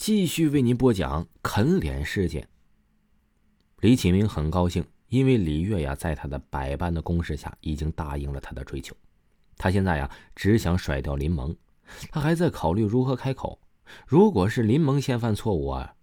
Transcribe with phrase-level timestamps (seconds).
[0.00, 2.48] 继续为您播讲啃脸事件。
[3.80, 8.96] 李启明很高兴，因为李月呀，在他的百般的攻势下，已经答应了他的追求。
[9.58, 11.54] 他现在呀，只想甩掉林萌。
[12.10, 13.60] 他还在考虑如何开口。
[14.06, 15.94] 如果是林萌先犯错误啊，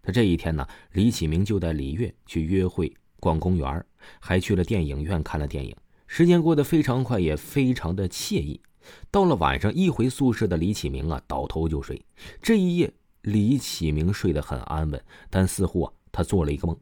[0.00, 2.90] 他这一天呢，李启明就带李月去约会、
[3.20, 3.84] 逛公园，
[4.18, 5.76] 还去了电影院看了电影。
[6.06, 8.62] 时间过得非常快，也非常的惬意。
[9.10, 12.02] 到了晚上，一回宿舍的李启明啊，倒头就睡。
[12.40, 12.90] 这一夜。
[13.22, 16.76] 李启明睡得很安稳，但似乎啊，他做了一个梦，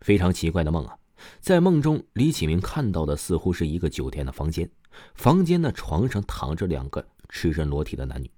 [0.00, 0.96] 非常奇怪的梦啊。
[1.40, 4.68] 在梦中，李启明看到的似乎是一个酒店的房间，
[5.14, 8.30] 房间的床上躺着两个赤身裸体的男女。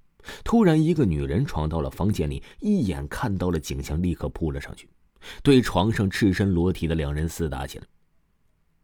[0.44, 4.88] 突然，一个女人闯到了房间里，一眼看到了景象，立刻扑了上去，
[5.42, 7.86] 对床上赤身裸体的两人厮打起来。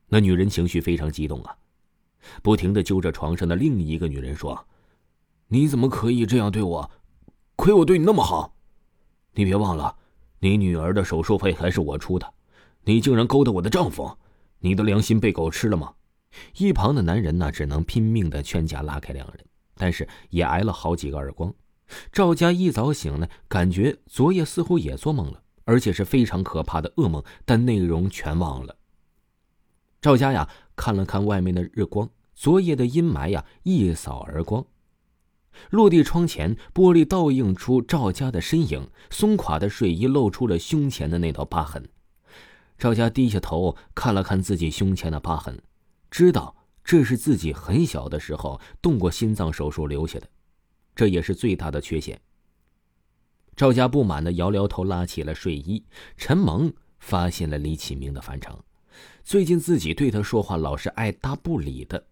[0.09, 1.55] 那女人情绪非常激动啊，
[2.43, 4.67] 不停的揪着床上的另一个女人说
[5.49, 6.91] ：“你怎么可以这样对我？
[7.57, 8.54] 亏我对你那么好。”
[9.35, 9.97] 你别忘了，
[10.39, 12.35] 你女儿的手术费还是我出的，
[12.85, 14.17] 你竟然勾搭我的丈夫，
[14.61, 15.93] 你的良心被狗吃了吗？
[16.57, 19.45] 一旁的男人呢，只能拼命的劝架拉开两人，
[19.77, 21.53] 但是也挨了好几个耳光。
[22.11, 28.77] 赵家一早醒呢，感觉昨夜似乎也做梦了，而且是非常可怕的噩梦，但内容全忘了。
[30.01, 34.65] 赵家呀，看了看外面的日光，昨夜的阴霾呀，一扫而光。
[35.71, 41.89] 落地窗前，玻璃倒映出赵家的身影，松垮的睡衣露出了胸前的那道疤痕。
[42.77, 45.63] 赵家低下头看了看自己胸前的疤痕，
[46.11, 50.29] 知道这是自己很小的时候动过心脏手术留下的，
[50.95, 52.21] 这也是最大的缺陷。
[53.57, 55.85] 赵家不满的摇摇头，拉起了睡衣。
[56.17, 58.65] 陈萌发现了李启明的反常，
[59.23, 62.07] 最近自己对他说话老是爱答不理的。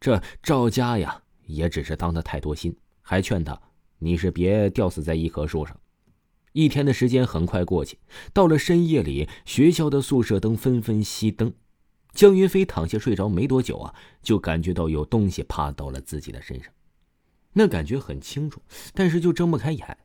[0.00, 1.23] 这赵家呀。
[1.46, 3.60] 也只是当他太多心，还劝他
[3.98, 5.78] ：“你是别吊死在一棵树上。”
[6.52, 7.98] 一天的时间很快过去，
[8.32, 11.52] 到了深夜里，学校的宿舍灯纷纷熄灯。
[12.12, 16.72] 江云飞躺下睡着没多久啊，就感觉到有东西趴到了自己的身上，
[17.54, 19.98] 那感觉很清楚，但是就睁不开眼。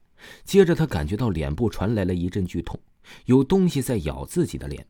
[0.44, 2.80] 接着他感觉到脸部传来了一阵剧痛，
[3.26, 4.88] 有东西在咬自己的脸。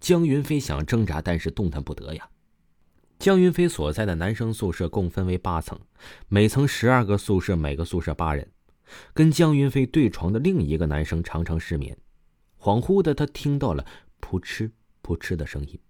[0.00, 2.28] 江云飞想挣扎，但是动弹不得呀。
[3.18, 5.78] 江云飞所在的男生宿舍共分为八层，
[6.28, 8.50] 每层十二个宿舍，每个宿舍八人。
[9.14, 11.96] 跟江云飞对床的另一个男生常常失眠，
[12.60, 13.86] 恍惚的他听到了
[14.20, 14.70] 扑哧
[15.00, 15.80] 扑哧的声音，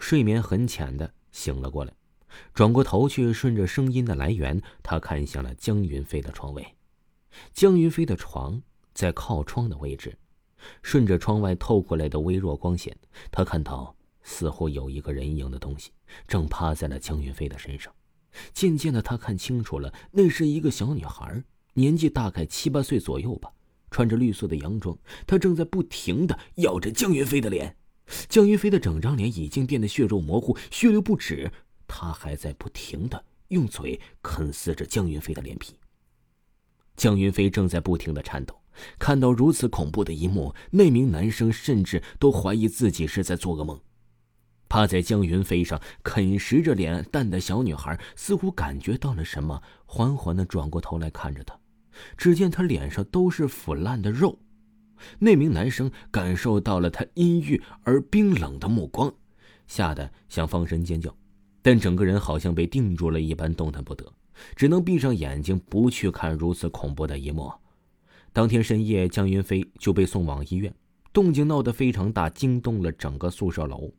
[0.00, 1.92] 睡眠很浅的醒了过来，
[2.52, 6.66] 转过头去，顺着声音的来源，他看向了江云飞的床位。
[7.52, 8.60] 江云飞的床
[8.92, 10.18] 在靠窗的位置，
[10.82, 12.96] 顺着窗外透过来的微弱光线，
[13.30, 13.94] 他看到。
[14.22, 15.90] 似乎有一个人影的东西
[16.26, 17.92] 正趴在了江云飞的身上。
[18.54, 21.42] 渐渐的，他看清楚了，那是一个小女孩，
[21.74, 23.52] 年纪大概七八岁左右吧，
[23.90, 24.96] 穿着绿色的洋装。
[25.26, 27.76] 她正在不停的咬着江云飞的脸。
[28.28, 31.50] 江云飞的整张脸已经变得血肉模糊，血流不止。
[31.86, 35.74] 他还在不停的用嘴啃撕着江云飞的脸皮。
[36.96, 38.58] 江云飞正在不停的颤抖。
[38.98, 43.78] 看到如此恐怖的一幕，那名男生甚至都怀疑自己是在做噩梦。
[44.72, 51.54] 趴在江云飞上啃食着脸蛋的小女孩，似乎感觉到了什么，缓缓的转过头来看着他。
[52.16, 54.38] 只见他脸上都是腐烂的肉。
[55.18, 59.12] 那名男生感受到了他阴郁而冰冷的目光，
[59.66, 61.14] 吓得想放声尖叫，
[61.60, 64.10] 但整个人好像被定住了一般，动弹不得，
[64.56, 67.52] 只能闭上眼睛，不去看如此恐怖的一幕。
[68.32, 70.74] 当天深夜，江云飞就被送往医院，
[71.12, 73.92] 动静闹得非常大，惊动了整个宿舍楼。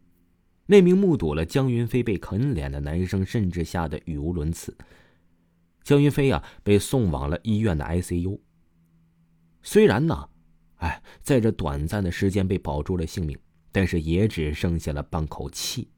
[0.73, 4.75] 那名目睹了江云飞被啃脸的男生，甚至吓得语无伦次。
[5.83, 8.39] 江云飞呀，被送往了医院的 ICU。
[9.61, 10.29] 虽然呢，
[10.77, 13.37] 哎，在这短暂的时间被保住了性命，
[13.71, 15.89] 但是也只剩下了半口气。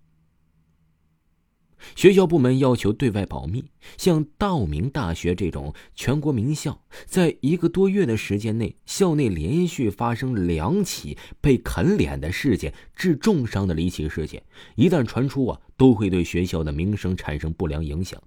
[1.94, 3.66] 学校部门要求对外保密，
[3.98, 14.44] 像道明大学这种全国名校，在一个多月的时间内，校内连续发生两起被啃脸的事件，致重伤的离奇事件，
[14.76, 18.22] 一旦传出啊，都会对学校的名声产生不良影响。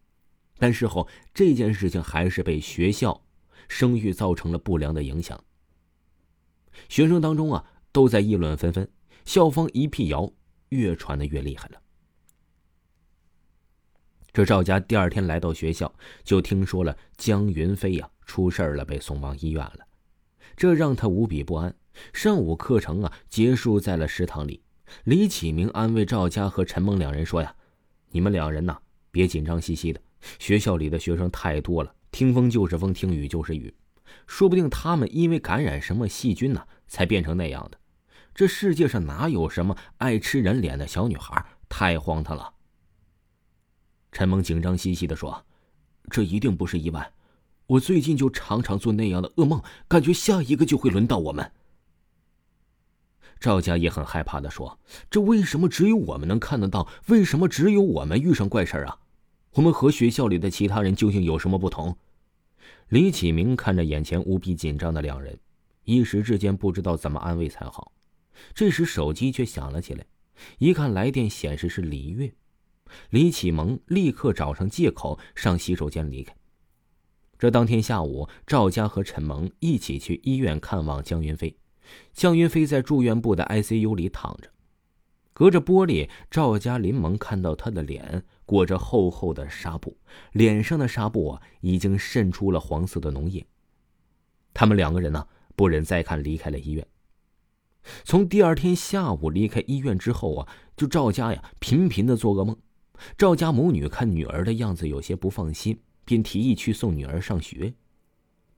[0.58, 3.22] 但事后这件事情还是被学校
[3.68, 5.42] 声誉造成了不良的影响。
[6.88, 8.88] 学生当中啊，都在议论纷纷，
[9.24, 10.32] 校方一辟谣，
[10.70, 11.80] 越传的越厉害了。
[14.38, 15.92] 这赵家第二天来到学校，
[16.22, 19.80] 就听说了江云飞呀出事了，被送往医院了。
[20.56, 21.74] 这让他无比不安。
[22.12, 24.62] 上午课程啊结束在了食堂里，
[25.02, 27.52] 李启明安慰赵家和陈梦两人说呀
[28.12, 28.78] ：“你们两人呐，
[29.10, 30.00] 别紧张兮兮的。
[30.38, 33.74] 学校里的学生太多了，听风就是风，听雨就是雨。
[34.28, 37.78] 说不定他们因为感染什么细菌呢，才变成那样的。
[38.32, 41.44] 这世界上哪有什么爱吃人脸的小女孩？
[41.68, 42.54] 太荒唐了。
[44.12, 45.44] 陈萌紧张兮兮的说
[46.10, 47.12] ：“这一定不是意外，
[47.66, 51.52] 我最近就常常做那样的噩梦，感觉下一个就会轮到我们。”
[53.38, 54.78] 赵家也很害怕的说
[55.08, 56.88] ：“这为什么只有我们能看得到？
[57.06, 58.98] 为什么只有我们遇上怪事啊？
[59.52, 61.96] 我们和学校里的其他人究竟有什么不同？”
[62.88, 65.38] 李启明看着眼前无比紧张的两人，
[65.84, 67.92] 一时之间不知道怎么安慰才好。
[68.54, 70.06] 这时手机却响了起来，
[70.58, 72.32] 一看来电显示是李月，
[73.10, 76.34] 李启蒙立刻找上借口上洗手间离开。
[77.38, 81.56] 这当天下午，赵家和陈萌一起去医院看望江云飞。
[82.12, 84.50] 江云飞在住院部的 ICU 里躺着，
[85.32, 89.96] 隔着玻璃，赵家林萌看到他的脸裹着厚厚的纱布，
[90.32, 93.46] 脸上的纱布啊已经渗出了黄色的脓液。
[94.52, 96.86] 他们两个人呢不忍再看，离开了医院。
[98.04, 102.56] 从第二天下午离开医院之后啊，就赵家呀频频的做噩梦。
[103.16, 107.74] 赵家母女看女儿的样子有些不放心，便提议去送女儿上学。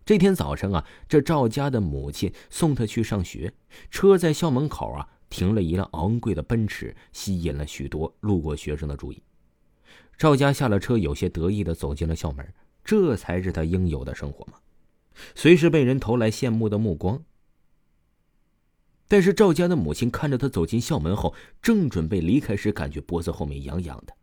[0.04, 3.52] 这天早晨啊，这赵家的母亲送她去上学，
[3.90, 9.22] 车在校门口啊停了一辆昂贵的奔驰，吸引了许多路过学生的注意。
[10.16, 12.52] 赵家下了车，有些得意的走进了校门，
[12.82, 14.54] 这才是他应有的生活嘛，
[15.34, 17.22] 随时被人投来羡慕的目光。
[19.06, 24.14] 但是赵家的母亲看着他走进校门后，正准备离开时，感觉脖子后面痒痒的。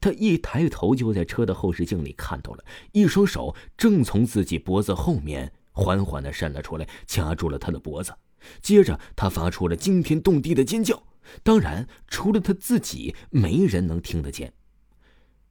[0.00, 8.14] 他一抬头，就在车的后视镜里看到了一双手正从自己脖子后面缓缓的伸了出来，掐住了他的脖子。
[8.60, 11.02] 接着，他发出了惊天动地的尖叫，
[11.42, 14.52] 当然，除了他自己，没人能听得见。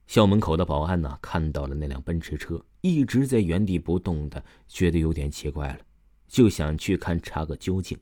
[0.06, 5.78] 校门口的保安呢，看到了那辆奔驰车一直在原地不动的，觉得有点奇怪了，
[6.28, 7.98] 就想去看查个究竟。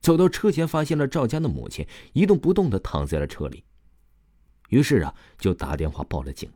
[0.00, 3.64] 走到车前，发现了赵家的母亲一动不动的躺在了车里。
[4.70, 6.50] 于是啊，就打电话报了警。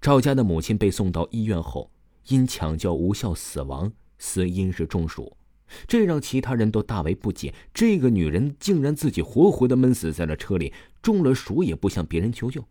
[0.00, 1.90] 赵家的母亲被送到医院后，
[2.28, 5.36] 因抢救无效死亡，死因是中暑，
[5.86, 7.54] 这让其他人都大为不解。
[7.74, 10.72] 这个女人竟然自己活活的闷死在了车里，
[11.02, 12.64] 中了暑也不向别人求救。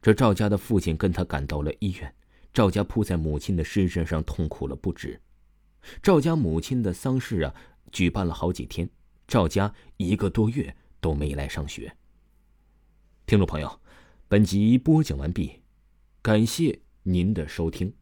[0.00, 2.14] 这赵家的父亲跟他赶到了医院，
[2.54, 5.20] 赵家扑在母亲的尸身上痛哭了不止。
[6.00, 7.52] 赵家母亲的丧事啊，
[7.90, 8.88] 举办了好几天，
[9.26, 11.92] 赵家一个多月都没来上学。
[13.28, 13.78] 听众朋友，
[14.26, 15.60] 本集播讲完毕，
[16.22, 17.92] 感谢您的收听。